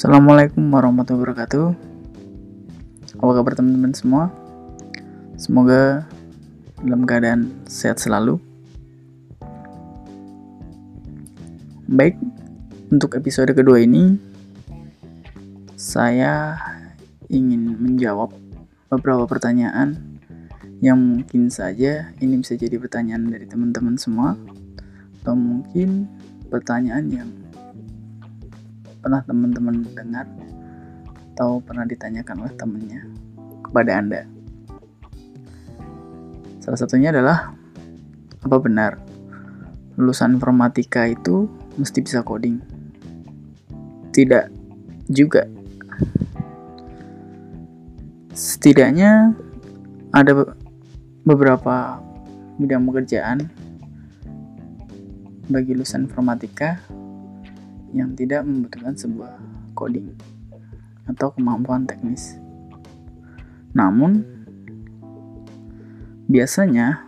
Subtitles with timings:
[0.00, 1.66] Assalamualaikum warahmatullahi wabarakatuh.
[3.20, 4.32] Apa kabar teman-teman semua?
[5.36, 6.08] Semoga
[6.80, 8.40] dalam keadaan sehat selalu.
[11.84, 12.16] Baik,
[12.88, 14.16] untuk episode kedua ini
[15.76, 16.56] saya
[17.28, 18.32] ingin menjawab
[18.88, 20.00] beberapa pertanyaan
[20.80, 24.32] yang mungkin saja ini bisa jadi pertanyaan dari teman-teman semua
[25.20, 26.08] atau mungkin
[26.48, 27.28] pertanyaan yang
[29.00, 30.28] pernah teman-teman dengar
[31.34, 33.00] atau pernah ditanyakan oleh temannya
[33.64, 34.20] kepada Anda.
[36.60, 37.56] Salah satunya adalah
[38.40, 39.00] apa benar
[39.96, 41.48] lulusan informatika itu
[41.80, 42.60] mesti bisa coding?
[44.12, 44.44] Tidak
[45.08, 45.48] juga.
[48.36, 49.32] Setidaknya
[50.12, 50.56] ada
[51.24, 52.00] beberapa
[52.60, 53.48] bidang pekerjaan
[55.48, 56.84] bagi lulusan informatika
[57.90, 59.34] yang tidak membutuhkan sebuah
[59.74, 60.14] coding
[61.10, 62.38] atau kemampuan teknis.
[63.74, 64.22] Namun,
[66.30, 67.02] biasanya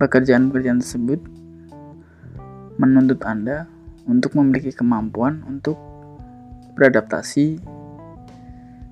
[0.00, 1.20] pekerjaan-pekerjaan tersebut
[2.76, 3.68] menuntut Anda
[4.04, 5.76] untuk memiliki kemampuan untuk
[6.76, 7.60] beradaptasi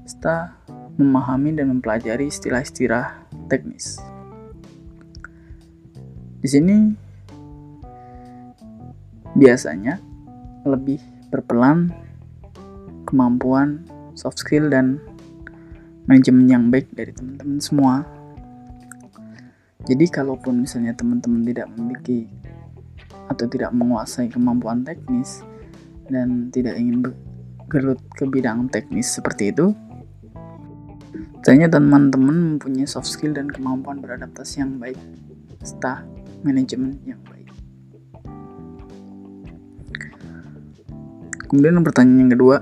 [0.05, 0.57] serta
[0.97, 4.01] memahami dan mempelajari istilah-istilah teknis.
[6.45, 6.77] Di sini
[9.37, 9.97] biasanya
[10.65, 11.91] lebih berpelan
[13.11, 13.83] kemampuan
[14.15, 15.03] soft skill dan
[16.07, 18.07] manajemen yang baik dari teman-teman semua.
[19.83, 22.31] Jadi kalaupun misalnya teman-teman tidak memiliki
[23.27, 25.43] atau tidak menguasai kemampuan teknis
[26.07, 29.75] dan tidak ingin bergelut ke bidang teknis seperti itu,
[31.45, 34.97] Tanya teman-teman mempunyai soft skill dan kemampuan beradaptasi yang baik,
[35.61, 36.01] serta
[36.41, 37.34] manajemen yang baik.
[41.55, 42.57] Kemudian pertanyaan yang kedua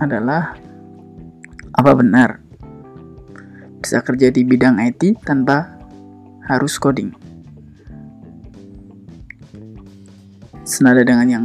[0.00, 0.56] adalah
[1.76, 2.40] apa benar
[3.76, 5.76] bisa kerja di bidang IT tanpa
[6.48, 7.12] harus coding?
[10.64, 11.44] Senada dengan yang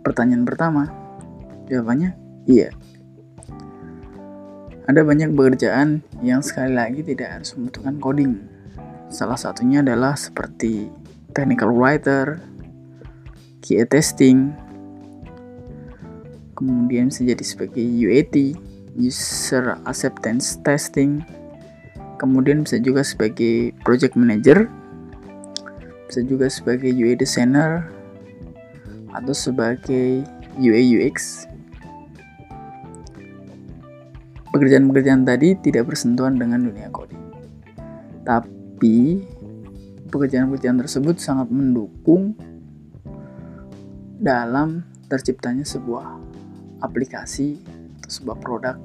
[0.00, 0.88] pertanyaan pertama,
[1.68, 2.16] jawabannya
[2.48, 2.72] iya.
[4.88, 8.40] Ada banyak pekerjaan yang sekali lagi tidak harus membutuhkan coding.
[9.12, 10.88] Salah satunya adalah seperti
[11.36, 12.40] technical writer,
[13.60, 14.56] QA testing,
[16.58, 18.34] kemudian bisa jadi sebagai UAT,
[18.98, 21.22] user acceptance testing,
[22.18, 24.66] kemudian bisa juga sebagai project manager,
[26.10, 27.86] bisa juga sebagai UI designer,
[29.14, 30.26] atau sebagai
[30.58, 31.46] UI UX
[34.50, 37.20] pekerjaan-pekerjaan tadi tidak bersentuhan dengan dunia coding.
[38.26, 39.22] Tapi
[40.10, 42.34] pekerjaan-pekerjaan tersebut sangat mendukung
[44.18, 46.18] dalam terciptanya sebuah
[46.80, 47.58] aplikasi
[48.02, 48.76] atau sebuah produk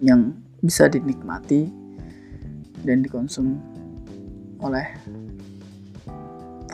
[0.00, 1.68] yang bisa dinikmati
[2.84, 3.60] dan dikonsum
[4.60, 4.86] oleh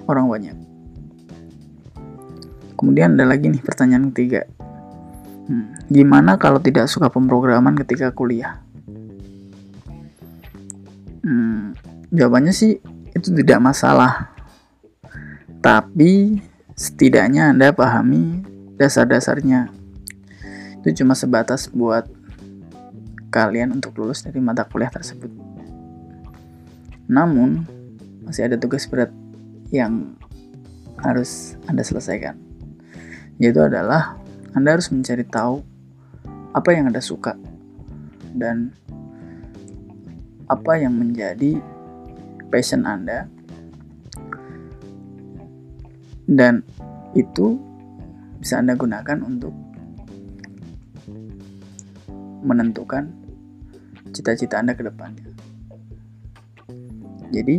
[0.06, 0.56] orang banyak.
[2.76, 4.44] Kemudian ada lagi nih pertanyaan ketiga.
[5.46, 8.60] Hmm, gimana kalau tidak suka pemrograman ketika kuliah?
[11.22, 11.74] Hmm,
[12.10, 12.78] jawabannya sih
[13.14, 14.34] itu tidak masalah.
[15.64, 16.38] Tapi
[16.76, 18.44] setidaknya Anda pahami
[18.76, 19.75] dasar-dasarnya.
[20.86, 22.06] Itu cuma sebatas buat
[23.34, 25.34] kalian untuk lulus dari mata kuliah tersebut.
[27.10, 27.66] Namun,
[28.22, 29.10] masih ada tugas berat
[29.74, 30.14] yang
[31.02, 32.38] harus Anda selesaikan.
[33.42, 34.22] Yaitu adalah
[34.56, 35.60] anda harus mencari tahu
[36.56, 37.36] apa yang Anda suka
[38.32, 38.72] dan
[40.48, 41.60] apa yang menjadi
[42.48, 43.28] passion Anda.
[46.24, 46.64] Dan
[47.12, 47.60] itu
[48.40, 49.52] bisa Anda gunakan untuk
[52.46, 53.10] menentukan
[54.14, 55.26] cita-cita Anda ke depannya.
[57.34, 57.58] Jadi,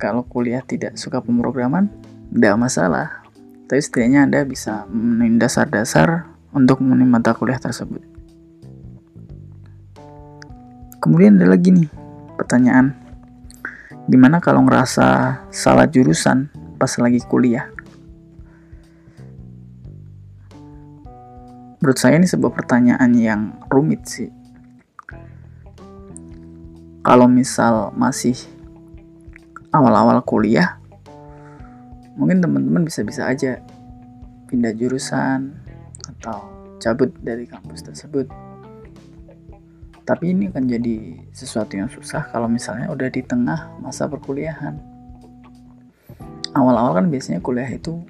[0.00, 1.92] kalau kuliah tidak suka pemrograman,
[2.32, 3.24] tidak masalah
[3.64, 7.98] tapi setidaknya Anda bisa memenuhi dasar-dasar untuk memenuhi mata kuliah tersebut.
[11.02, 11.90] Kemudian ada lagi nih
[12.38, 12.94] pertanyaan.
[14.06, 17.73] Gimana kalau ngerasa salah jurusan pas lagi kuliah?
[21.84, 24.32] Menurut saya ini sebuah pertanyaan yang rumit sih.
[27.04, 28.32] Kalau misal masih
[29.68, 30.80] awal-awal kuliah,
[32.16, 33.60] mungkin teman-teman bisa-bisa aja
[34.48, 35.60] pindah jurusan
[36.08, 36.48] atau
[36.80, 38.32] cabut dari kampus tersebut.
[40.08, 44.80] Tapi ini akan jadi sesuatu yang susah kalau misalnya udah di tengah masa perkuliahan.
[46.56, 48.00] Awal-awal kan biasanya kuliah itu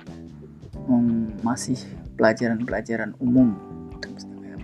[1.43, 3.55] masih pelajaran-pelajaran umum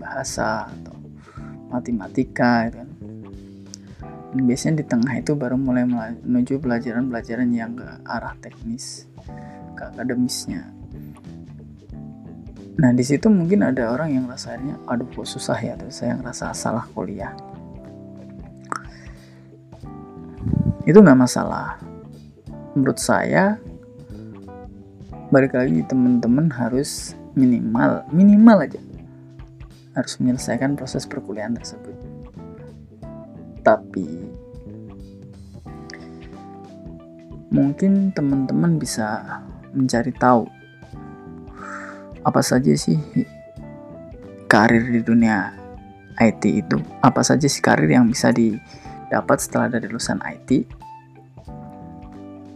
[0.00, 0.97] bahasa atau
[1.69, 2.91] matematika gitu kan.
[4.31, 9.06] Dan biasanya di tengah itu baru mulai menuju pelajaran-pelajaran yang ke arah teknis
[9.75, 10.70] ke akademisnya.
[12.81, 16.55] Nah di situ mungkin ada orang yang rasanya aduh kok susah ya terus saya ngerasa
[16.56, 17.35] salah kuliah.
[20.88, 21.76] Itu nggak masalah.
[22.73, 23.58] Menurut saya
[25.31, 28.81] balik lagi teman-teman harus minimal minimal aja
[29.94, 31.94] harus menyelesaikan proses perkuliahan tersebut.
[33.61, 34.06] Tapi
[37.50, 39.43] mungkin teman-teman bisa
[39.75, 40.47] mencari tahu
[42.23, 42.97] apa saja sih
[44.47, 45.50] karir di dunia
[46.21, 46.79] IT itu?
[47.03, 50.81] Apa saja sih karir yang bisa didapat setelah dari lulusan IT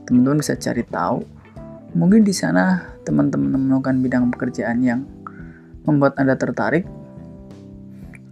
[0.04, 1.24] teman-teman bisa cari tahu.
[1.96, 5.04] Mungkin di sana teman-teman menemukan bidang pekerjaan yang
[5.84, 6.88] membuat anda tertarik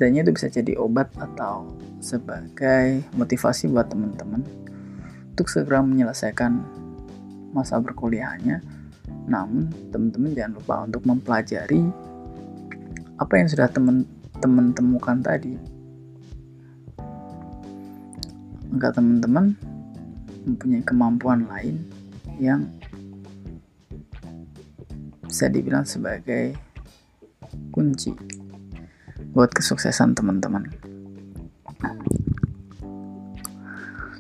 [0.00, 1.68] dan itu bisa jadi obat atau
[2.02, 4.42] sebagai motivasi buat teman-teman
[5.30, 6.58] untuk segera menyelesaikan
[7.54, 8.58] masa berkuliahnya.
[9.30, 11.86] Namun, teman-teman jangan lupa untuk mempelajari
[13.20, 15.54] apa yang sudah teman-teman temukan tadi.
[18.74, 19.54] Agar teman-teman
[20.42, 21.78] mempunyai kemampuan lain
[22.42, 22.66] yang
[25.32, 26.52] bisa dibilang sebagai
[27.72, 28.12] kunci
[29.32, 30.68] buat kesuksesan teman-teman.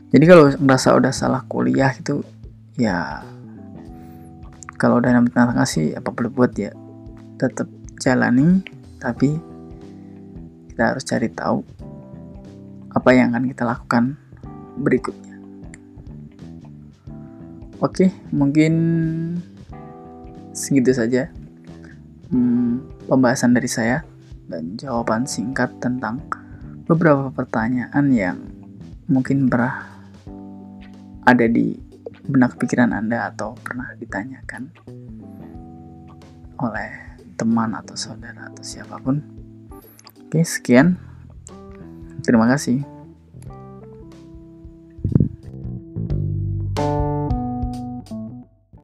[0.08, 2.24] Jadi kalau merasa udah salah kuliah itu
[2.80, 3.20] ya
[4.80, 6.72] kalau udah nambah tengah sih apa perlu buat ya
[7.36, 7.68] tetap
[8.00, 8.64] jalani
[8.96, 9.36] tapi
[10.72, 11.60] kita harus cari tahu
[12.96, 14.16] apa yang akan kita lakukan
[14.80, 15.36] berikutnya.
[17.84, 18.72] Oke, mungkin
[20.52, 21.32] segitu saja
[22.32, 24.04] hmm, pembahasan dari saya
[24.48, 26.20] dan jawaban singkat tentang
[26.84, 28.38] beberapa pertanyaan yang
[29.08, 29.88] mungkin pernah
[31.24, 31.72] ada di
[32.26, 34.70] benak pikiran Anda atau pernah ditanyakan
[36.62, 36.90] oleh
[37.34, 39.18] teman atau saudara atau siapa pun.
[40.28, 40.94] Oke, sekian.
[42.22, 42.91] Terima kasih.